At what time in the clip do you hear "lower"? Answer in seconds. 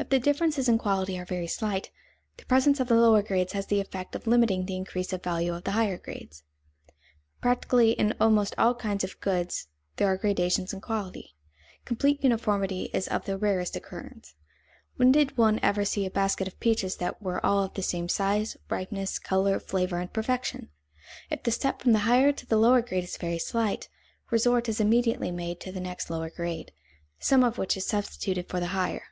2.94-3.20, 22.56-22.82, 26.08-26.30